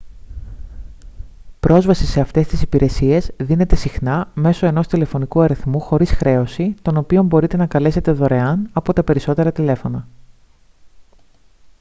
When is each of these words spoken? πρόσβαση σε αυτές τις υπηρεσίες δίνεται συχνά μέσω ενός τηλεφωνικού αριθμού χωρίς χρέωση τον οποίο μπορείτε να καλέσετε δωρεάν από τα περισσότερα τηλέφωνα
πρόσβαση 1.59 2.05
σε 2.05 2.19
αυτές 2.21 2.47
τις 2.47 2.61
υπηρεσίες 2.61 3.31
δίνεται 3.37 3.75
συχνά 3.75 4.31
μέσω 4.33 4.65
ενός 4.65 4.87
τηλεφωνικού 4.87 5.41
αριθμού 5.41 5.79
χωρίς 5.79 6.11
χρέωση 6.11 6.75
τον 6.81 6.97
οποίο 6.97 7.23
μπορείτε 7.23 7.57
να 7.57 7.65
καλέσετε 7.67 8.11
δωρεάν 8.11 8.69
από 8.73 8.93
τα 8.93 9.03
περισσότερα 9.03 9.51
τηλέφωνα 9.51 10.07